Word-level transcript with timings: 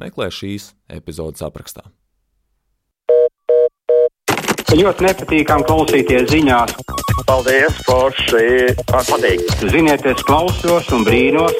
meklē 0.00 0.30
šīs 0.34 0.72
epizodes 0.90 1.44
aprakstā. 1.44 1.86
Ļoti 4.74 5.06
nepatīkami 5.06 5.66
klausīties 5.68 6.24
ziņās. 6.32 6.72
Paldies, 7.28 7.76
Forši! 7.86 8.74
Patīk! 8.90 9.44
Ziniet, 9.70 10.02
es 10.10 10.24
klausos 10.26 10.90
un 10.92 11.06
brīnos. 11.06 11.54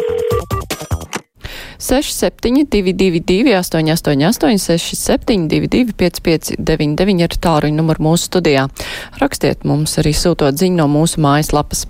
6722, 1.79 3.55
888, 3.55 4.59
672, 4.59 5.93
559, 5.95 7.23
ir 7.23 7.37
tāruņa 7.47 7.77
numurs 7.77 8.03
mūsu 8.03 8.31
studijā. 8.31 8.67
Rakstiet 9.21 9.67
mums 9.69 9.99
arī 10.01 10.15
sūtot 10.17 10.57
ziņu 10.59 10.81
no 10.81 10.89
mūsu 10.91 11.21
mājaslapas. 11.23 11.85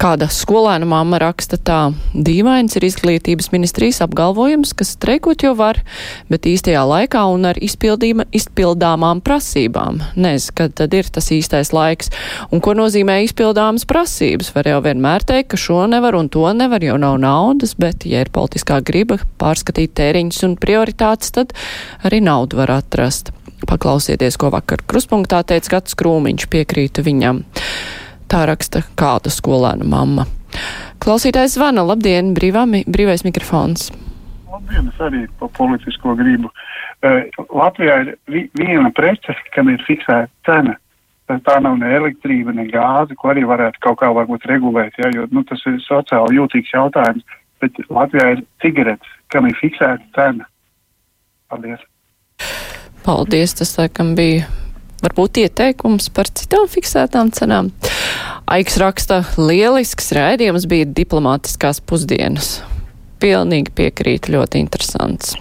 Kāda 0.00 0.30
skolēna 0.32 0.86
mamma 0.88 1.18
raksta 1.20 1.58
tā, 1.60 1.78
dīvains 2.16 2.72
ir 2.78 2.86
izglītības 2.86 3.50
ministrijas 3.52 3.98
apgalvojums, 4.00 4.70
ka 4.72 4.86
streikot 4.88 5.44
jau 5.44 5.50
var, 5.58 5.82
bet 6.32 6.48
īstajā 6.48 6.86
laikā 6.88 7.26
un 7.28 7.44
ar 7.50 7.60
izpildāmām 7.60 9.20
prasībām. 9.20 10.00
Nezinu, 10.16 10.54
kad 10.56 10.72
tad 10.80 10.96
ir 10.96 11.10
tas 11.12 11.28
īstais 11.36 11.74
laiks. 11.76 12.08
Un 12.48 12.64
ko 12.64 12.72
nozīmē 12.78 13.18
izpildāmas 13.26 13.84
prasības? 13.84 14.54
Var 14.56 14.72
jau 14.72 14.80
vienmēr 14.88 15.28
teikt, 15.28 15.50
ka 15.52 15.60
šo 15.60 15.84
nevar 15.92 16.16
un 16.16 16.32
to 16.32 16.48
nevar, 16.56 16.80
jo 16.80 16.96
nav 16.96 17.20
naudas, 17.20 17.76
bet, 17.76 18.08
ja 18.08 18.24
ir 18.24 18.32
politiskā 18.32 18.80
griba 18.80 19.20
pārskatīt 19.36 19.92
tēriņus 20.00 20.46
un 20.48 20.56
prioritātes, 20.64 21.36
tad 21.36 21.52
arī 22.08 22.24
naudu 22.24 22.64
var 22.64 22.78
atrast. 22.80 23.34
Paklausieties, 23.68 24.40
ko 24.40 24.48
vakar 24.56 24.80
kruspunktā 24.88 25.44
teica 25.44 25.76
Gats 25.76 25.92
Krūmiņš, 26.00 26.48
piekrītu 26.48 27.04
viņam. 27.04 27.44
Tā 28.30 28.44
raksta 28.46 28.84
kāda 28.98 29.30
skolēna 29.32 29.86
mamma. 29.90 30.26
Klausītājs 31.02 31.56
zvana, 31.56 31.82
labdien, 31.86 32.34
brīvā, 32.36 32.62
brīvais 32.86 33.24
mikrofons. 33.26 33.88
Labdien, 34.50 34.90
es 34.92 35.00
arī 35.02 35.24
pa 35.40 35.48
politisko 35.56 36.14
gribu. 36.18 36.50
Uh, 37.00 37.24
Latvijā 37.56 37.96
ir 38.04 38.12
vi, 38.30 38.44
viena 38.60 38.92
prece, 38.94 39.34
kam 39.54 39.72
ir 39.72 39.82
fiksēta 39.86 40.30
cena. 40.46 40.76
Tā 41.30 41.56
nav 41.62 41.76
ne 41.78 41.90
elektrība, 41.94 42.50
ne 42.54 42.64
gāze, 42.70 43.14
ko 43.18 43.30
arī 43.30 43.44
varētu 43.46 43.78
kaut 43.84 44.00
kā 44.00 44.08
varbūt 44.14 44.48
regulēt, 44.50 44.96
ja, 44.98 45.12
jo 45.14 45.28
nu, 45.30 45.44
tas 45.46 45.62
ir 45.70 45.78
sociāli 45.84 46.40
jūtīgs 46.40 46.72
jautājums. 46.74 47.36
Bet 47.62 47.76
Latvijā 47.90 48.32
ir 48.34 48.42
cigaretes, 48.62 49.14
kam 49.30 49.46
ir 49.46 49.58
fiksēta 49.58 50.02
cena. 50.16 50.46
Paldies! 51.50 51.82
Paldies, 53.06 53.54
tas 53.58 53.76
laikam 53.78 54.14
bija 54.18 54.46
varbūt 55.04 55.40
ieteikums 55.44 56.10
par 56.14 56.30
citām 56.34 56.66
fiksētām 56.70 57.30
cenām. 57.36 57.70
Aiks 58.50 58.80
raksta, 58.82 59.20
lielisks 59.38 60.08
rēdījums 60.16 60.64
bija 60.66 60.88
diplomātiskās 60.90 61.78
pusdienas. 61.86 62.56
Pilnīgi 63.22 63.70
piekrīt, 63.78 64.26
ļoti 64.26 64.58
interesants. 64.58 65.36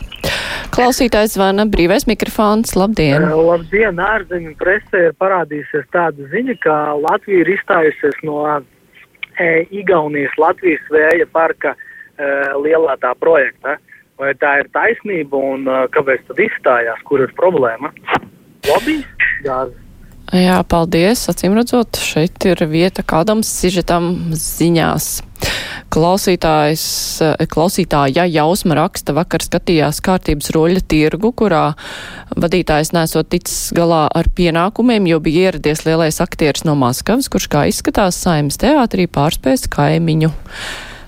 Klausītājs 0.75 1.33
zvana 1.33 1.65
brīvais 1.65 2.05
mikrofons. 2.05 2.75
Labdien! 2.77 3.25
Uh, 3.25 3.41
labdien! 3.47 3.97
Ārzemju 3.97 4.53
presē 4.61 5.07
ir 5.07 5.17
parādījusies 5.17 5.89
tāda 5.89 6.30
ziņa, 6.35 6.59
ka 6.61 6.77
Latvija 7.02 7.41
ir 7.47 7.52
izstājusies 7.55 8.21
no 8.30 8.45
e, 8.45 9.49
Igaunijas 9.81 10.37
Latvijas 10.37 10.86
vēja 10.93 11.26
parka 11.33 11.73
e, 11.73 12.30
lielā 12.61 12.93
tā 13.02 13.17
projekta. 13.17 13.80
Vai 14.21 14.36
tā 14.37 14.59
ir 14.61 14.70
taisnība 14.77 15.41
un 15.55 15.65
e, 15.65 15.83
kāpēc 15.97 16.30
tad 16.30 16.45
izstājās, 16.45 17.02
kur 17.09 17.26
ir 17.26 17.33
problēma? 17.41 17.89
Lobby? 18.70 19.02
Gāzi. 19.41 19.89
Jā, 20.29 20.59
paldies. 20.69 21.23
Acīm 21.31 21.55
redzot, 21.57 21.97
šeit 21.97 22.43
ir 22.45 22.61
vieta 22.69 23.01
kādam 23.01 23.41
sižetam 23.45 24.29
ziņās. 24.37 25.07
Klausītājs, 25.89 26.83
klausītāja 27.49 28.27
Jausma 28.29 28.77
raksta, 28.77 29.15
vakar 29.17 29.41
skatījās 29.41 30.03
kārtības 30.05 30.51
roļa 30.53 30.83
tirgu, 30.91 31.31
kurā 31.33 31.63
vadītājs 32.37 32.93
nesot 32.93 33.31
ticis 33.33 33.71
galā 33.73 34.03
ar 34.13 34.29
pienākumiem, 34.37 35.07
jo 35.09 35.17
bija 35.23 35.49
ieradies 35.49 35.81
lielais 35.87 36.21
aktieris 36.21 36.67
no 36.67 36.75
Maskavas, 36.77 37.31
kurš 37.31 37.49
kā 37.49 37.65
izskatās 37.71 38.19
saimnes 38.21 38.61
teātrī 38.61 39.07
pārspējas 39.09 39.65
kaimiņu. 39.73 40.29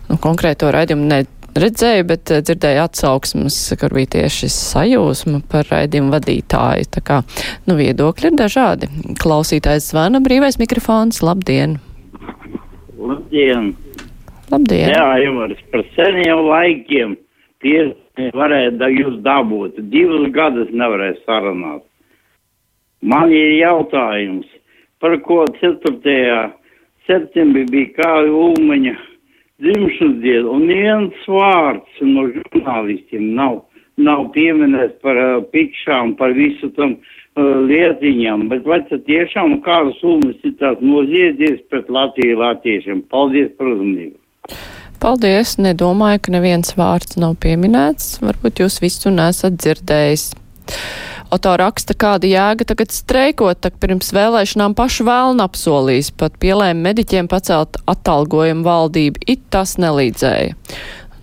Nu, 0.10 0.18
konkrēto 0.24 0.74
raidījumu 0.74 1.12
ne 1.12 1.22
redzēju, 1.60 2.06
bet 2.10 2.32
eh, 2.32 2.42
dzirdēju 2.46 2.82
atsauksmes, 2.86 3.58
kur 3.82 3.96
bija 3.96 4.12
tieši 4.18 4.50
sajūsma 4.54 5.42
par 5.52 5.68
raidījumu 5.72 6.14
vadītāju. 6.14 6.90
Tā 6.96 7.04
kā, 7.06 7.22
nu, 7.68 7.78
viedokļi 7.80 8.32
ir 8.32 8.38
dažādi. 8.40 8.92
Klausītājs 9.22 9.92
zvana, 9.92 10.22
brīvais 10.24 10.60
mikrofons, 10.62 11.22
labdien! 11.26 11.80
Labdien! 13.02 13.74
Labdien! 14.52 14.92
Jā, 14.92 15.08
Ivars, 15.26 15.60
par 15.74 15.86
seniem 15.96 16.46
laikiem 16.48 17.16
tie 17.64 17.92
varēja 18.36 18.90
jūs 18.94 19.22
dabūt. 19.26 19.80
Divus 19.94 20.28
gadus 20.36 20.72
nevarēja 20.76 21.20
sarunāt. 21.26 21.86
Man 23.02 23.32
ir 23.34 23.56
jautājums, 23.58 24.46
par 25.02 25.16
ko 25.26 25.46
4. 25.58 26.52
septembrī 27.08 27.64
bija 27.72 27.96
kā 27.96 28.12
Ulmaņa 28.30 28.94
dzimšanas 29.62 30.20
dienu, 30.24 30.56
un 30.56 30.68
viens 30.70 31.28
vārds 31.30 32.02
no 32.06 32.28
žurnālistiem 32.34 33.32
nav, 33.38 33.62
nav 34.02 34.28
pieminēts 34.36 34.98
par 35.06 35.20
uh, 35.22 35.44
pikšām, 35.54 36.16
par 36.20 36.34
visu 36.38 36.72
tam 36.78 36.98
uh, 36.98 37.62
lietiņām, 37.70 38.48
bet 38.52 38.66
vai 38.68 38.82
tad 38.90 39.06
tiešām 39.10 39.60
kādas 39.66 40.02
ulmas 40.04 40.42
ir 40.48 40.58
tās 40.62 40.82
noziedzies 40.82 41.62
pret 41.70 41.90
Latviju 41.90 42.40
latviešiem? 42.42 43.06
Paldies 43.14 43.54
par 43.58 43.72
uzmanību! 43.76 44.18
Paldies! 45.02 45.56
Nedomāju, 45.58 46.20
ka 46.26 46.36
neviens 46.36 46.76
vārds 46.78 47.18
nav 47.22 47.40
pieminēts. 47.42 48.20
Varbūt 48.22 48.62
jūs 48.62 48.82
visu 48.84 49.14
nesat 49.14 49.58
dzirdējis. 49.58 50.28
Oto 51.32 51.52
raksta, 51.56 51.96
kāda 51.96 52.28
jēga 52.28 52.66
tagad 52.68 52.92
streikot, 52.92 53.62
tak 53.64 53.78
pirms 53.80 54.10
vēlēšanām 54.12 54.74
pašu 54.76 55.06
vēlnu 55.08 55.46
apsolījis, 55.46 56.10
pat 56.20 56.34
pielēm 56.44 56.82
mediķiem 56.84 57.30
pacelt 57.32 57.80
atalgojumu 57.88 58.66
valdību, 58.66 59.22
it 59.32 59.46
tas 59.54 59.78
nelīdzēja. 59.80 60.58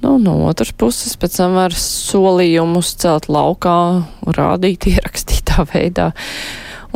Nu, 0.00 0.14
no 0.22 0.38
otras 0.48 0.70
puses, 0.72 1.12
pēc 1.20 1.36
tam 1.36 1.58
var 1.58 1.76
solījumus 1.76 2.94
celt 3.02 3.28
laukā, 3.28 3.76
rādīt 4.38 4.88
ierakstītā 4.94 5.66
veidā 5.74 6.14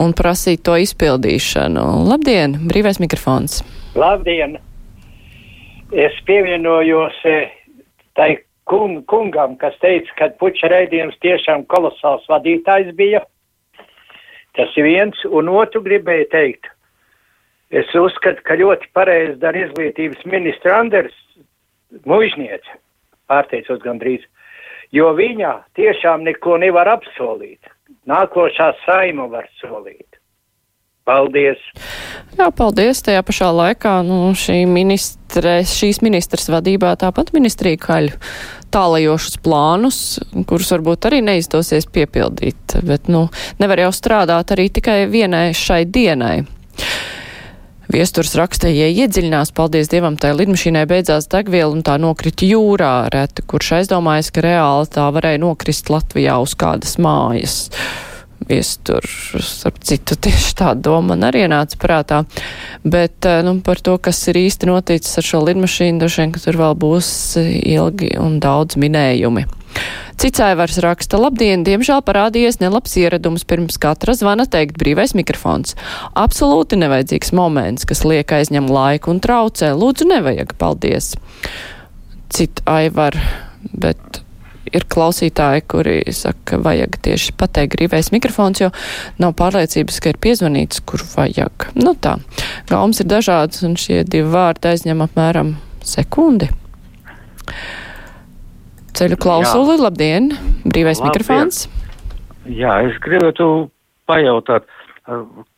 un 0.01 0.17
prasīt 0.17 0.63
to 0.65 0.79
izpildīšanu. 0.81 1.85
Labdien, 2.09 2.57
brīvais 2.71 3.03
mikrofons! 3.03 3.61
Labdien! 3.99 4.57
Es 5.93 6.17
pievienojos 6.25 7.19
eh, 7.29 7.53
tai 8.17 8.31
kung, 8.73 9.03
kungam, 9.05 9.59
kas 9.61 9.77
teica, 9.85 10.15
ka 10.17 10.31
puča 10.41 10.71
raidījums 10.73 11.19
tiešām 11.21 11.67
kolosāls 11.69 12.25
vadītājs 12.33 12.95
bija. 12.97 13.21
Tas 14.57 14.73
ir 14.81 14.89
viens, 14.89 15.19
un 15.29 15.51
otru 15.53 15.83
gribēju 15.85 16.29
teikt. 16.33 16.71
Es 17.73 17.89
uzskatu, 17.97 18.41
ka 18.45 18.57
ļoti 18.61 18.89
pareizi 18.97 19.39
dara 19.41 19.67
izglītības 19.67 20.25
ministra 20.29 20.79
Anders 20.81 21.15
mužniece, 22.09 22.79
pārteicot 23.29 23.85
gandrīz, 23.85 24.25
jo 24.93 25.13
viņa 25.17 25.55
tiešām 25.77 26.25
neko 26.29 26.59
nevar 26.65 26.89
apsolīt. 26.97 27.61
Nākošā 28.09 28.73
saima 28.87 29.29
var 29.33 29.49
solīt. 29.61 30.09
Paldies! 31.09 31.61
Jā, 32.39 32.47
paldies. 32.55 33.01
Tajā 33.03 33.25
pašā 33.27 33.49
laikā 33.53 33.97
nu, 34.07 34.31
šī 34.39 34.63
ministre, 34.71 35.61
šīs 35.67 35.99
ministras 36.05 36.47
vadībā 36.53 36.93
tāpat 37.01 37.33
ministrija 37.35 37.81
kaļ 37.83 38.13
tālajošus 38.73 39.39
plānus, 39.45 39.99
kurus 40.49 40.73
varbūt 40.75 41.09
arī 41.11 41.23
neizdosies 41.25 41.89
piepildīt, 41.93 42.79
bet 42.87 43.11
nu, 43.13 43.27
nevar 43.63 43.85
jau 43.87 43.93
strādāt 43.95 44.55
arī 44.55 44.69
tikai 44.73 45.05
vienai 45.13 45.51
šai 45.57 45.85
dienai. 45.89 46.43
Viesturs 47.93 48.33
raksta, 48.39 48.71
ja 48.73 48.87
iedziļinās, 48.89 49.51
paldies 49.53 49.91
Dievam, 49.93 50.15
tai 50.17 50.31
lidmašīnai 50.39 50.87
beidzās 50.89 51.27
degviela 51.33 51.75
un 51.75 51.83
tā 51.85 51.99
nokrita 52.01 52.47
jūrā, 52.49 53.11
reti, 53.13 53.45
kurš 53.45 53.75
aizdomājas, 53.83 54.31
ka 54.33 54.47
reāli 54.47 54.89
tā 54.95 55.11
varēja 55.13 55.43
nokrist 55.43 55.93
Latvijā 55.93 56.39
uz 56.41 56.55
kādas 56.57 56.97
mājas. 57.03 57.59
Viestur, 58.49 59.07
starp 59.43 59.81
citu, 59.85 60.17
tieši 60.27 60.55
tā 60.59 60.75
doma 60.75 61.13
man 61.13 61.27
arī 61.29 61.45
nāca 61.51 61.79
prātā. 61.81 62.23
Bet, 62.85 63.27
nu, 63.47 63.59
par 63.65 63.83
to, 63.85 63.97
kas 64.03 64.21
ir 64.33 64.41
īsti 64.43 64.71
noticis 64.71 65.19
ar 65.21 65.29
šo 65.29 65.43
lidmašīnu, 65.49 66.01
droši 66.03 66.23
vien, 66.23 66.35
ka 66.35 66.45
tur 66.45 66.61
vēl 66.61 66.79
būs 66.79 67.11
ilgi 67.41 68.15
un 68.21 68.39
daudz 68.43 68.79
minējumi. 68.81 69.49
Cits 70.21 70.43
aivars 70.45 70.77
raksta, 70.85 71.19
labdien, 71.19 71.65
diemžēl 71.67 72.03
parādījies 72.07 72.61
nelabs 72.61 72.93
ieradums 73.01 73.47
pirms 73.49 73.79
katra 73.83 74.15
zvana 74.15 74.45
teikt 74.47 74.77
brīvais 74.79 75.17
mikrofons. 75.19 75.75
Absolūti 76.19 76.79
nevajadzīgs 76.79 77.33
moments, 77.35 77.87
kas 77.89 78.05
liek 78.07 78.31
aizņem 78.37 78.69
laiku 78.71 79.15
un 79.15 79.23
traucē. 79.25 79.73
Lūdzu, 79.79 80.07
nevajag, 80.13 80.55
paldies. 80.61 81.15
Cit 82.33 82.63
aivar, 82.71 83.19
bet 83.73 84.22
ir 84.77 84.87
klausītāji, 84.93 85.65
kuri 85.71 85.97
saka, 86.17 86.41
ka 86.53 86.61
vajag 86.65 86.99
tieši 87.05 87.35
pateikt 87.39 87.77
brīvais 87.77 88.11
mikrofons, 88.15 88.63
jo 88.63 88.71
nav 89.23 89.35
pārliecības, 89.39 90.01
ka 90.03 90.13
ir 90.13 90.21
piezvanīts, 90.23 90.83
kur 90.89 91.05
vajag. 91.15 91.69
Nu 91.79 91.95
tā, 91.95 92.17
gaumas 92.71 93.03
ir 93.03 93.11
dažādas 93.13 93.65
un 93.69 93.77
šie 93.81 94.03
divi 94.09 94.29
vārdi 94.33 94.73
aizņem 94.73 95.05
apmēram 95.07 95.57
sekundi. 95.87 96.51
Ceļu 98.93 99.17
klausuli, 99.21 99.77
Jā. 99.79 99.83
labdien, 99.87 100.31
brīvais 100.65 101.01
labdien. 101.01 101.09
mikrofons. 101.09 101.67
Jā, 102.45 102.81
es 102.89 102.99
gribētu 103.01 103.71
pajautāt, 104.11 104.67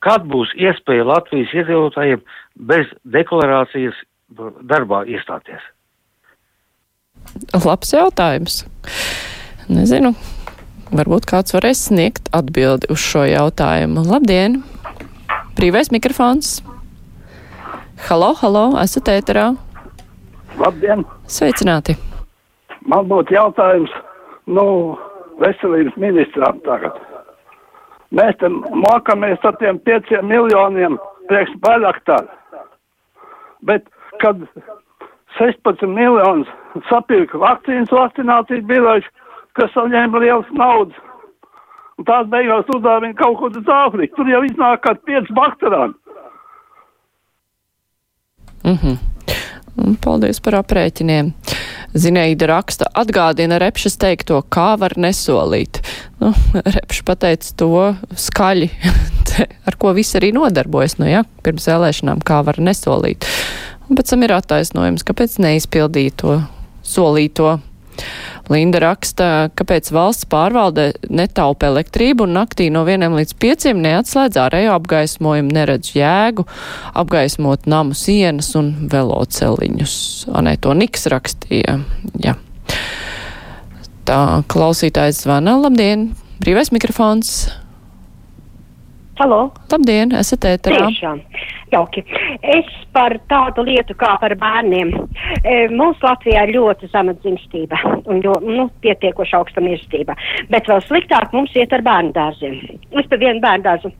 kad 0.04 0.26
būs 0.30 0.52
iespēja 0.56 1.06
Latvijas 1.08 1.52
iedzīvotājiem 1.56 2.22
bez 2.70 2.90
deklarācijas 3.04 3.96
darbā 4.68 5.04
iestāties? 5.10 5.62
Labs 7.64 7.92
jautājums. 7.94 8.62
Nezinu, 9.70 10.12
varbūt 10.92 11.26
kāds 11.30 11.54
varēs 11.56 11.86
sniegt 11.88 12.28
atbildi 12.36 12.90
uz 12.92 13.02
šo 13.02 13.24
jautājumu. 13.28 14.04
Labdien! 14.08 14.62
Brīvais 15.58 15.90
mikrofons! 15.94 16.58
Halo, 18.08 18.32
halo, 18.40 18.64
esat 18.82 19.08
ēterā! 19.12 19.52
Labdien! 20.60 21.06
Sveicināti! 21.30 21.96
Man 22.90 23.08
būtu 23.08 23.32
jautājums, 23.34 23.92
nu, 24.50 24.66
veselības 25.40 25.96
ministram 26.00 26.60
tagad. 26.66 26.98
Mēs 28.14 28.36
te 28.38 28.50
mokamies 28.50 29.42
ar 29.48 29.56
tiem 29.58 29.80
pieciem 29.86 30.28
miljoniem 30.30 30.98
priekš 31.30 31.56
baļaktāru. 31.64 32.28
Bet, 33.64 33.88
kad 34.20 34.44
16 35.38 35.86
miljonus 35.90 36.50
sapirka 36.90 37.38
vakcīnas 37.42 37.92
vakcinācijas 37.94 38.64
birojuši, 38.68 39.10
kas 39.58 39.74
saņēma 39.74 40.22
lielas 40.22 40.52
naudas, 40.58 40.96
un 41.98 42.08
tās 42.08 42.28
beigās 42.30 42.70
uzdāvina 42.74 43.16
kaut 43.18 43.38
ko 43.40 43.50
uz 43.50 43.72
Āfriku. 43.78 44.16
Tur 44.18 44.30
jau 44.30 44.42
iznāk 44.46 44.84
kā 44.86 44.94
5 45.10 45.34
bakterāni. 45.34 45.98
Mm 48.64 48.78
Paldies 50.04 50.38
par 50.38 50.54
aprēķiniem. 50.60 51.32
Zineida 51.98 52.46
raksta, 52.46 52.86
atgādina 52.94 53.58
Repšas 53.58 53.96
teikto, 53.98 54.40
kā 54.50 54.74
var 54.78 54.94
nesolīt. 54.98 55.80
Nu, 56.20 56.30
Repša 56.54 57.02
pateica 57.06 57.50
to 57.58 57.70
skaļi, 58.18 58.70
ar 59.68 59.78
ko 59.78 59.92
visi 59.94 60.18
arī 60.18 60.30
nodarbojas, 60.34 60.96
nu 61.02 61.10
jā, 61.10 61.24
pirms 61.46 61.66
vēlēšanām, 61.70 62.22
kā 62.26 62.40
var 62.46 62.58
nesolīt. 62.62 63.26
Un 63.84 63.98
pēc 63.98 64.14
tam 64.14 64.24
ir 64.24 64.32
attaisnojums, 64.32 65.04
kāpēc 65.04 65.38
neizpildīja 65.44 66.16
to 66.22 66.40
solīto. 66.86 67.58
Linda 68.52 68.80
raksta, 68.82 69.26
kāpēc 69.56 69.88
valsts 69.94 70.26
pārvalde 70.28 70.90
netaupa 71.08 71.70
elektrību 71.70 72.26
un 72.26 72.34
naktī 72.36 72.66
no 72.72 72.82
vieniem 72.84 73.14
līdz 73.16 73.36
pieciem 73.40 73.80
neatslēdz 73.84 74.40
ārējo 74.42 74.74
apgaismojumu, 74.74 75.52
neredz 75.54 75.94
jēgu, 75.96 76.44
apgaismot 76.92 77.68
namu 77.70 77.96
sienas 77.96 78.50
un 78.58 78.74
veloceliņus. 78.92 79.96
Anē 80.36 80.58
to 80.60 80.74
Niks 80.76 81.08
rakstīja. 81.12 81.78
Jā. 82.24 82.36
Tā 84.04 84.20
klausītājs 84.52 85.22
zvana. 85.24 85.56
Labdien! 85.62 86.10
Brīvais 86.42 86.74
mikrofons! 86.74 87.46
Halo! 89.20 89.46
Labdien, 89.70 90.12
esat 90.18 90.44
ēterā! 90.50 90.90
Tiešām 90.90 91.22
jauki. 91.72 92.04
Es 92.54 92.70
par 92.94 93.16
tādu 93.30 93.64
lietu 93.66 93.96
kā 93.98 94.14
par 94.20 94.34
bērniem. 94.40 94.92
E, 95.42 95.56
mums 95.72 96.00
Latvijā 96.04 96.44
ir 96.46 96.54
ļoti 96.58 96.90
zema 96.92 97.14
dzimstība 97.18 97.80
un 98.04 98.22
jo, 98.24 98.36
nu, 98.44 98.68
pietiekoši 98.84 99.36
augsta 99.38 99.64
mirstība. 99.64 100.16
Bet 100.52 100.68
vēl 100.70 100.82
sliktāk 100.84 101.32
mums 101.36 101.54
iet 101.56 101.72
ar 101.72 101.84
bērnu 101.86 102.14
dārziem. 102.16 102.58
Es 103.00 103.10
pa 103.10 103.20
vienu 103.20 103.42
bērnu 103.44 103.66
dārzu. 103.68 103.92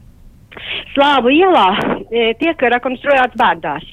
Slāvu 0.95 1.33
ielā 1.35 1.67
e, 2.11 2.33
tiek 2.39 2.61
rekonstruēts 2.77 3.39
bērndārs. 3.41 3.89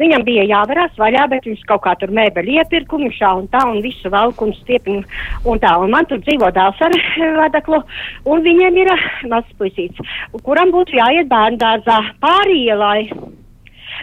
Viņam 0.00 0.24
bija 0.26 0.46
jāvarās 0.48 0.94
vaļā, 1.00 1.26
bet 1.32 1.48
viņš 1.48 1.64
kaut 1.70 1.82
kā 1.86 1.94
tur 2.00 2.12
mēbeli 2.14 2.58
iepirka 2.58 2.98
un 2.98 3.10
šā 3.14 3.32
un 3.40 3.48
tā 3.52 3.64
un 3.70 3.80
visu 3.84 4.12
velku 4.12 4.48
un 4.48 4.54
stiepinu 4.60 5.02
un 5.44 5.62
tā. 5.62 5.74
Un 5.82 5.92
man 5.94 6.08
tur 6.10 6.22
dzīvo 6.24 6.52
dēls 6.54 6.84
ar 6.86 6.96
vedeklu 7.42 7.82
un 8.28 8.46
viņiem 8.46 8.80
ir 8.84 8.94
mazs 9.32 9.58
puisīts, 9.58 10.00
kuram 10.46 10.72
būtu 10.74 10.98
jāiet 10.98 11.30
bērndārzā 11.32 12.00
pāri 12.22 12.64
ielai 12.68 13.10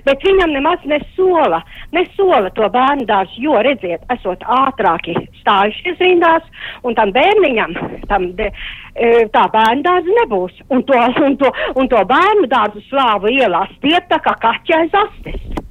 bet 0.05 0.23
viņam 0.25 0.53
nemaz 0.55 0.83
nesola, 0.89 1.61
nesola 1.95 2.51
to 2.57 2.69
bērnu 2.73 3.07
dārzu, 3.09 3.39
jo, 3.45 3.57
redziet, 3.65 4.03
esot 4.13 4.43
ātrāki 4.57 5.15
stājušies 5.41 6.01
rindās, 6.03 6.47
un 6.83 6.97
tam 6.97 7.13
bērniņam, 7.15 7.75
tam 8.11 8.31
de, 8.39 8.51
e, 8.95 9.13
tā 9.33 9.45
bērnu 9.53 9.85
dārza 9.85 10.17
nebūs, 10.21 10.59
un 10.69 10.83
to, 10.89 10.99
un 11.27 11.37
to, 11.41 11.51
un 11.75 11.91
to 11.91 12.03
bērnu 12.11 12.49
dārzu 12.51 12.83
slāvu 12.89 13.31
ielās 13.33 13.71
stiepta 13.79 14.19
kā 14.25 14.35
kaķa 14.41 14.81
aiz 14.83 14.99
astes. 15.05 15.63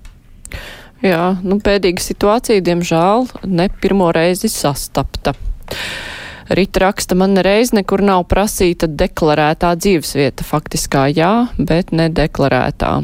Jā, 1.04 1.34
nu 1.44 1.58
pēdīga 1.60 2.00
situācija, 2.00 2.64
diemžēl, 2.64 3.26
ne 3.44 3.68
pirmo 3.82 4.08
reizi 4.14 4.48
sastapta. 4.48 5.34
Rīta 6.54 6.80
raksta, 6.82 7.16
man 7.16 7.36
reiz 7.40 7.72
nekur 7.76 8.02
nav 8.04 8.26
prasīta 8.28 8.88
deklarētā 8.88 9.72
dzīvesvieta, 9.80 10.44
faktiskā 10.44 11.06
jā, 11.12 11.32
bet 11.56 11.92
nedeklarētā. 11.92 12.98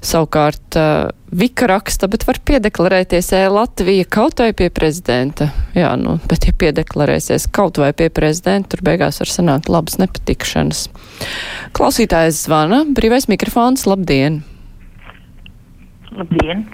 Savukārt 0.00 0.76
uh, 0.80 1.10
Vika 1.30 1.68
raksta, 1.70 2.08
bet 2.10 2.24
var 2.26 2.40
piedeklarēties 2.48 3.28
e-Latvija 3.38 4.06
kaut 4.10 4.40
vai 4.42 4.50
pie 4.56 4.66
prezidenta. 4.74 5.50
Jā, 5.76 5.92
nu, 6.00 6.16
bet 6.30 6.48
ja 6.48 6.54
piedeklarēsies 6.58 7.46
kaut 7.54 7.78
vai 7.78 7.92
pie 7.94 8.08
prezidenta, 8.10 8.72
tur 8.72 8.82
beigās 8.86 9.20
var 9.22 9.30
sanākt 9.30 9.70
labas 9.70 10.00
nepatikšanas. 10.00 10.88
Klausītājs 11.76 12.46
zvana, 12.48 12.82
brīvais 12.96 13.28
mikrofons, 13.30 13.86
labdien! 13.86 14.40
Labdien! 16.16 16.64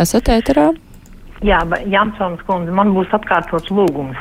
Esat 0.00 0.30
ēterā? 0.32 0.70
Jā, 1.44 1.60
Jansons 1.90 2.40
kundze, 2.46 2.72
man 2.72 2.94
būs 2.96 3.12
atkārtots 3.12 3.68
lūgums. 3.74 4.16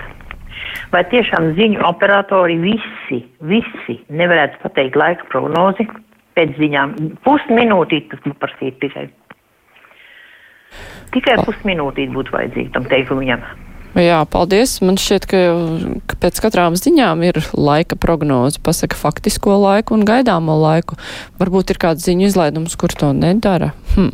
Vai 0.91 1.05
tiešām 1.07 1.53
ziņu 1.55 1.85
operatori 1.87 2.57
visi, 2.59 3.21
visi 3.47 4.01
nevarētu 4.11 4.59
pateikt 4.65 4.97
laika 4.99 5.27
prognozi? 5.31 5.87
Pēc 6.37 6.53
ziņām. 6.59 6.95
Pusminūtīt 7.25 8.11
tas 8.11 8.23
man 8.27 8.37
prasīt 8.41 8.79
tikai. 8.83 9.09
Tikai 11.11 11.35
pusminūtīt 11.43 12.13
būtu 12.15 12.33
vajadzīga 12.35 12.77
tam 12.77 12.87
teikumam. 12.91 13.43
Jā, 13.99 14.21
paldies. 14.31 14.77
Man 14.79 14.95
šķiet, 14.95 15.25
ka, 15.27 15.39
ka 16.07 16.19
pēc 16.23 16.39
katrām 16.45 16.77
ziņām 16.79 17.25
ir 17.27 17.41
laika 17.51 17.97
prognoze, 17.99 18.61
pasaka 18.63 18.95
faktisko 18.95 19.57
laiku 19.59 19.97
un 19.97 20.05
gaidāmo 20.07 20.55
laiku. 20.61 20.95
Varbūt 21.41 21.73
ir 21.73 21.81
kāds 21.81 22.07
ziņu 22.07 22.29
izlaidums, 22.29 22.77
kur 22.79 22.95
to 22.95 23.11
nedara. 23.17 23.73
Hm. 23.97 24.13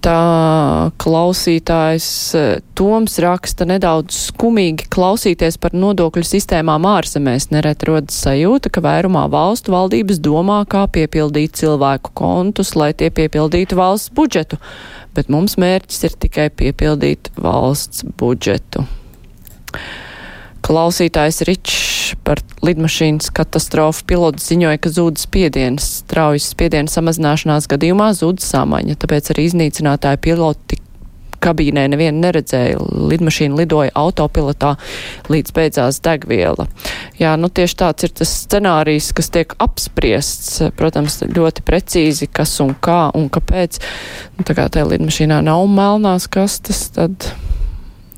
Tā 0.00 0.90
klausītājs 0.96 2.06
eh, 2.38 2.46
Toms 2.78 3.18
raksta 3.20 3.66
nedaudz 3.68 4.16
skumīgi 4.30 4.86
klausīties 4.88 5.58
par 5.60 5.74
nodokļu 5.76 6.24
sistēmām 6.24 6.86
ārzemēs. 6.88 7.50
Neret 7.52 7.84
rodas 7.84 8.16
sajūta, 8.24 8.72
ka 8.72 8.80
vairumā 8.86 9.26
valstu 9.28 9.74
valdības 9.74 10.22
domā, 10.24 10.62
kā 10.64 10.86
piepildīt 10.88 11.60
cilvēku 11.60 12.14
kontus, 12.16 12.72
lai 12.80 12.94
tie 12.96 13.10
piepildītu 13.12 13.76
valsts 13.76 14.14
budžetu, 14.16 14.56
bet 15.16 15.28
mums 15.28 15.58
mērķis 15.60 16.08
ir 16.08 16.16
tikai 16.24 16.48
piepildīt 16.48 17.28
valsts 17.36 18.06
budžetu. 18.16 18.86
Klausītājs 20.64 21.44
Ričs 21.44 21.89
par 22.26 22.42
lidmašīnas 22.66 23.30
katastrofu 23.36 24.04
pilots 24.10 24.50
ziņoja, 24.50 24.80
ka 24.82 24.92
zūd 24.94 25.20
spiediens. 25.22 25.86
Straujas 26.04 26.50
spiediena 26.54 26.90
samazināšanās 26.90 27.68
gadījumā 27.70 28.12
zūd 28.18 28.42
samaņa, 28.44 28.98
tāpēc 29.00 29.34
arī 29.34 29.48
iznīcinātāji 29.50 30.22
piloti 30.28 30.80
kabīnē 31.40 31.86
nevienu 31.90 32.20
neredzēja. 32.22 32.78
Lidmašīna 33.10 33.58
lidoja 33.62 33.94
autopilotā, 33.98 34.74
līdz 35.32 35.54
beidzās 35.56 36.00
degviela. 36.04 36.68
Jā, 37.20 37.34
nu 37.40 37.50
tieši 37.52 37.78
tāds 37.80 38.06
ir 38.06 38.14
tas 38.20 38.34
scenārijs, 38.44 39.12
kas 39.16 39.32
tiek 39.32 39.54
apspriests, 39.60 40.60
protams, 40.78 41.20
ļoti 41.24 41.64
precīzi, 41.66 42.30
kas 42.32 42.58
un 42.64 42.74
kā 42.76 43.02
un 43.16 43.30
kāpēc. 43.32 43.80
Nu, 44.38 44.46
tā 44.46 44.56
kā 44.58 44.68
tajā 44.72 44.88
lidmašīnā 44.92 45.40
nav 45.46 45.66
melnās 45.70 46.28
kastes, 46.30 46.88
tad 46.96 47.32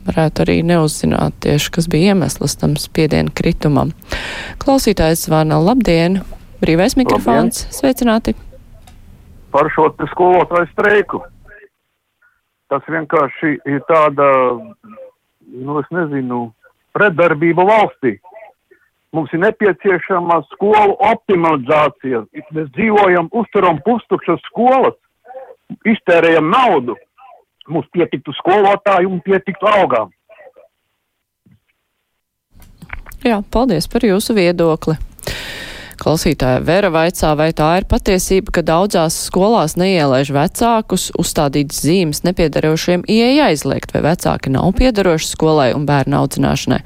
varētu 0.07 0.45
arī 0.45 0.57
neuzzināt 0.67 1.37
tieši, 1.45 1.73
kas 1.77 1.89
bija 1.91 2.13
iemesls 2.13 2.57
tam 2.61 2.77
spiedienu 2.81 3.33
kritumam. 3.35 3.93
Klausītājs 4.63 5.27
zvana 5.27 5.61
labdien, 5.63 6.21
brīvais 6.63 6.97
mikrofons, 7.01 7.65
labdien. 7.65 7.77
sveicināti! 7.79 8.35
Par 9.53 9.69
šo 9.75 9.91
skolotāju 10.15 10.71
streiku. 10.73 11.23
Tas 12.73 12.85
vienkārši 12.89 13.59
ir 13.69 13.83
tāda, 13.85 14.27
nu 15.53 15.81
es 15.83 15.89
nezinu, 15.93 16.47
pretdarbība 16.97 17.67
valstī. 17.69 18.17
Mums 19.13 19.33
ir 19.37 19.43
nepieciešama 19.43 20.39
skolu 20.55 20.95
optimalizācija. 21.05 22.23
Mēs 22.57 22.71
dzīvojam, 22.73 23.29
uzturam 23.37 23.83
pustukšas 23.85 24.41
skolas, 24.49 24.97
iztērējam 25.85 26.49
naudu. 26.49 26.97
Mums 27.69 27.87
pietiktu 27.95 28.35
skolotāju 28.41 29.13
un 29.13 29.23
pietiktu 29.23 29.69
algām. 29.71 30.11
Jā, 33.23 33.39
paldies 33.55 33.87
par 33.87 34.03
jūsu 34.03 34.35
viedokli. 34.35 34.97
Klausītāja 36.03 36.59
Vera 36.67 36.89
vaicā, 36.91 37.29
vai 37.39 37.53
tā 37.55 37.69
ir 37.79 37.85
patiesība, 37.87 38.51
ka 38.57 38.65
daudzās 38.67 39.15
skolās 39.29 39.77
neielaiž 39.79 40.33
vecākus 40.35 41.05
uzstādītas 41.21 41.79
zīmes 41.85 42.25
nepiedarošiem 42.27 43.05
ieeja 43.07 43.53
aizliegt, 43.53 43.95
vai 43.95 44.03
vecāki 44.09 44.51
nav 44.51 44.73
piedaroši 44.81 45.31
skolai 45.31 45.69
un 45.77 45.87
bērnu 45.87 46.19
audzināšanai. 46.19 46.81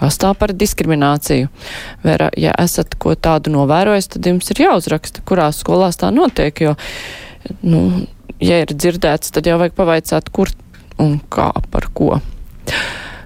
Kas 0.00 0.16
tā 0.22 0.32
par 0.38 0.54
diskrimināciju? 0.56 1.50
Vera, 2.06 2.30
ja 2.40 2.56
esat 2.64 2.96
ko 2.96 3.12
tādu 3.12 3.52
novērojis, 3.52 4.14
tad 4.16 4.32
jums 4.32 4.48
ir 4.54 4.64
jāuzraksta, 4.64 5.26
kurās 5.28 5.60
skolās 5.60 6.00
tā 6.00 6.08
notiek, 6.14 6.64
jo, 6.64 6.72
nu, 7.60 7.84
ja 8.42 8.60
ir 8.62 8.74
dzirdēts, 8.74 9.32
tad 9.34 9.48
jau 9.48 9.58
vajag 9.60 9.76
pavaicāt, 9.78 10.30
kur 10.34 10.50
un 11.02 11.18
kā 11.32 11.50
par 11.70 11.88
ko. 11.94 12.18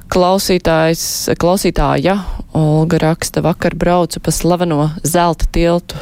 Klausītājs, 0.08 1.02
klausītāja 1.36 2.14
Olga 2.56 3.00
raksta, 3.02 3.42
vakar 3.44 3.76
braucu 3.76 4.22
pa 4.24 4.32
slaveno 4.32 4.88
zelta 5.04 5.48
tiltu. 5.52 5.98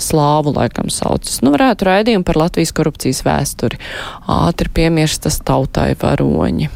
Slāvu 0.00 0.52
laikam 0.56 0.88
saucas. 0.92 1.40
Nu, 1.44 1.52
varētu 1.52 1.84
raidījumu 1.84 2.24
par 2.24 2.38
Latvijas 2.40 2.72
korupcijas 2.76 3.20
vēsturi. 3.24 3.80
Ātri 4.32 4.72
piemirstas 4.72 5.40
tautai 5.44 5.90
varoņi. 6.00 6.70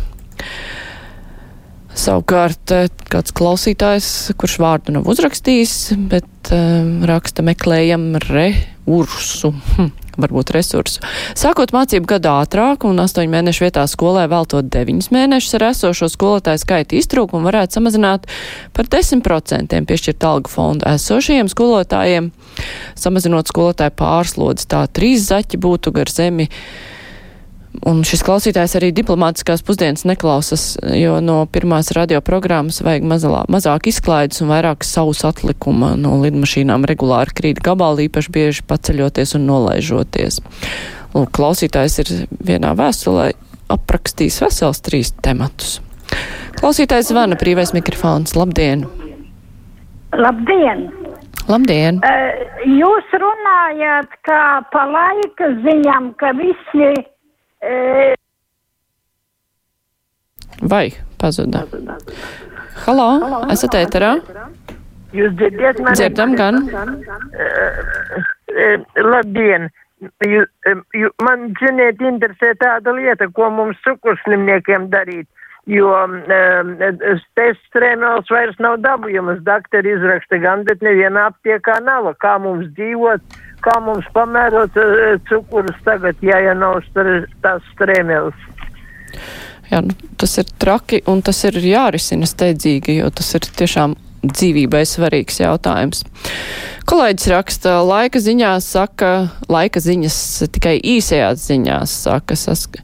Savukārt 1.95 2.75
eh, 2.75 2.91
kāds 3.09 3.33
klausītājs, 3.37 4.09
kurš 4.41 4.59
vārdu 4.61 4.97
nav 4.97 5.09
uzrakstījis, 5.09 5.77
bet 6.11 6.53
um, 6.53 7.05
raksta 7.07 7.45
meklējam 7.47 8.11
re 8.27 8.49
ursu. 8.87 9.53
Hm, 9.77 9.91
varbūt 10.21 10.53
resursu. 10.55 11.03
Sākot 11.39 11.73
mācību 11.75 12.09
gadu 12.15 12.31
ātrāk 12.33 12.87
un 12.89 13.01
8 13.03 13.27
mēnešu 13.31 13.67
vietā 13.67 13.85
skolē 13.91 14.27
veltot 14.31 14.69
9 14.71 15.11
mēnešus 15.15 15.57
ar 15.59 15.67
esošo 15.71 16.09
skolotāju 16.13 16.63
skaitu 16.63 16.99
iztrūkumu 17.01 17.49
varētu 17.49 17.79
samazināt 17.79 18.29
par 18.77 18.89
10% 18.91 19.81
piešķirt 19.91 20.29
algu 20.29 20.53
fondu 20.53 20.89
esošajiem 20.91 21.51
skolotājiem, 21.53 22.31
samazinot 22.99 23.51
skolotāju 23.51 23.97
pārslodzi. 23.99 24.69
Tā 24.71 24.85
trīs 24.93 25.29
zaķi 25.31 25.61
būtu 25.61 25.95
gar 25.95 26.13
zemi 26.13 26.51
Un 27.83 28.05
šis 28.07 28.23
klausītājs 28.23 28.77
arī 28.79 28.93
diplomātiskās 28.95 29.65
pusdienas 29.67 30.05
neklausas, 30.07 30.77
jo 30.95 31.19
no 31.25 31.41
pirmās 31.51 31.91
radioprogrammas 31.97 32.79
vajag 32.87 33.07
mazalā, 33.11 33.43
mazāk 33.51 33.89
izklaides 33.91 34.45
un 34.45 34.53
vairāk 34.53 34.87
savus 34.87 35.25
atlikuma 35.27 35.95
no 35.99 36.15
lidmašīnām 36.23 36.87
regulāri 36.89 37.35
krīt 37.35 37.63
gabali, 37.65 38.07
īpaši 38.09 38.35
bieži 38.35 38.67
paceļoties 38.71 39.35
un 39.39 39.49
nolaižoties. 39.51 40.39
Lūk, 41.15 41.33
klausītājs 41.35 41.99
ir 42.05 42.13
vienā 42.47 42.73
vēstulē 42.79 43.33
aprakstījis 43.75 44.41
vesels 44.45 44.83
trīs 44.85 45.11
tematus. 45.25 45.81
Klausītājs 46.61 47.11
zvana 47.11 47.39
brīvais 47.41 47.75
mikrofons. 47.75 48.37
Labdien! 48.39 48.87
Labdien! 50.15 50.87
Labdien! 51.51 51.99
Uh, 52.01 52.45
jūs 52.65 53.17
runājāt, 53.21 54.15
kā 54.25 54.45
pa 54.73 54.85
laika 54.89 55.51
ziņām, 55.67 56.15
ka 56.21 56.33
visi 56.39 56.93
Vai 60.75 60.87
pazuda? 61.21 61.65
Halo, 62.85 63.09
esat 63.53 63.77
ēterā? 63.79 64.13
Jūs 65.15 65.35
dzirdat 65.39 65.81
mani? 65.81 65.97
Dzirdam 65.99 66.35
gan. 66.39 66.61
Labdien! 68.99 69.71
Jū, 70.27 70.43
jū, 70.93 71.11
man, 71.25 71.47
ziniet, 71.61 72.03
interesē 72.05 72.53
tāda 72.61 72.93
lieta, 72.97 73.29
ko 73.33 73.49
mums 73.55 73.79
cukurslimniekiem 73.87 74.91
darīt, 74.93 75.29
jo 75.71 75.91
um, 75.95 76.19
tests 77.39 77.65
strēmēls 77.71 78.31
vairs 78.31 78.61
nav 78.61 78.79
dabūjamas. 78.85 79.41
Daktori 79.47 79.95
izraksta 79.97 80.39
gan, 80.43 80.67
bet 80.69 80.85
nevienā 80.85 81.31
aptiekā 81.33 81.81
nav. 81.87 82.13
Kā 82.21 82.37
mums 82.43 82.71
dzīvot? 82.77 83.43
kā 83.65 83.79
mums 83.85 84.07
pamērot 84.13 84.77
uh, 84.81 85.15
cukurus 85.29 85.77
tagad, 85.87 86.21
ja 86.25 86.41
jau 86.45 86.57
nav 86.59 86.81
tās 87.45 87.65
strēmeles. 87.75 88.37
Jā, 89.71 89.81
nu, 89.85 89.95
tas 90.21 90.37
ir 90.41 90.51
traki 90.61 91.01
un 91.11 91.23
tas 91.25 91.41
ir 91.49 91.57
jārisina 91.65 92.29
steidzīgi, 92.29 92.99
jo 93.01 93.09
tas 93.15 93.31
ir 93.39 93.49
tiešām 93.61 93.97
dzīvībai 94.25 94.85
svarīgs 94.89 95.41
jautājums. 95.41 96.05
Kolēģis 96.95 97.27
raksta, 97.33 97.71
laika 97.83 98.21
ziņās 98.23 98.69
saka, 98.71 99.09
laika 99.51 99.81
ziņas 99.83 100.17
tikai 100.55 100.77
īsajās 100.79 101.43
ziņās 101.49 101.91
saka, 102.05 102.37
sask 102.39 102.79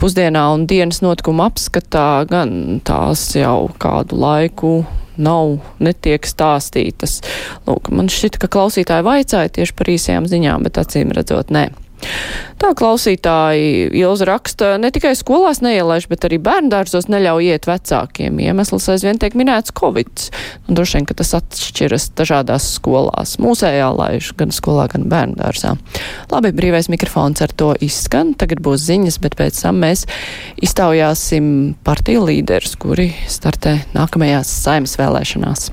pusdienā 0.00 0.46
un 0.54 0.64
dienas 0.70 1.02
notikuma 1.04 1.50
apskatā, 1.50 2.22
gan 2.30 2.80
tās 2.88 3.26
jau 3.36 3.66
kādu 3.76 4.16
laiku 4.22 4.72
nav, 5.20 5.58
netiek 5.84 6.24
stāstītas. 6.24 7.18
Lūk, 7.68 7.92
man 7.92 8.08
šķita, 8.08 8.40
ka 8.40 8.48
klausītāji 8.56 9.04
vaicāja 9.10 9.52
tieši 9.58 9.76
par 9.76 9.92
īsajām 9.98 10.32
ziņām, 10.32 10.64
bet 10.64 10.80
acīm 10.80 11.12
redzot, 11.12 11.52
nē. 11.52 11.66
Tā 12.62 12.68
klausītāji 12.78 13.88
Ilza 13.98 14.26
raksta, 14.28 14.76
ne 14.78 14.92
tikai 14.94 15.16
skolās 15.18 15.58
neielaiž, 15.64 16.04
bet 16.06 16.22
arī 16.28 16.38
bērndārzos 16.38 17.08
neļauj 17.10 17.48
iet 17.50 17.66
vecākiem. 17.66 18.38
Iemesls 18.38 18.86
aizvien 18.92 19.18
tiek 19.18 19.34
minēts 19.34 19.74
Covid. 19.74 20.28
Un 20.70 20.78
droši 20.78 21.00
vien, 21.00 21.08
ka 21.10 21.16
tas 21.18 21.34
atšķiras 21.40 22.12
dažādās 22.20 22.68
skolās. 22.76 23.34
Mūsējā 23.42 23.90
laiž 23.98 24.30
gan 24.38 24.54
skolā, 24.54 24.86
gan 24.94 25.08
bērndārzā. 25.10 25.74
Labi, 26.30 26.54
brīvais 26.54 26.86
mikrofons 26.92 27.42
ar 27.42 27.50
to 27.50 27.74
izskan. 27.82 28.36
Tagad 28.38 28.62
būs 28.62 28.86
ziņas, 28.86 29.18
bet 29.26 29.34
pēc 29.42 29.58
tam 29.66 29.82
mēs 29.82 30.06
iztaujāsim 30.62 31.74
partiju 31.82 32.28
līderus, 32.30 32.78
kuri 32.78 33.10
startē 33.26 33.80
nākamajās 33.98 34.58
saimas 34.62 35.00
vēlēšanās. 35.02 35.72